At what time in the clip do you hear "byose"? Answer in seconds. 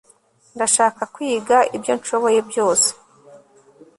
2.49-2.89